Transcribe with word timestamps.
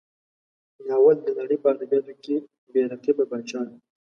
ناول 0.87 1.17
د 1.23 1.27
نړۍ 1.39 1.57
په 1.63 1.67
ادبیاتو 1.73 2.13
کې 2.23 2.35
بې 2.71 2.81
رقیبه 2.91 3.23
پاچا 3.29 3.61
دی. 3.69 3.77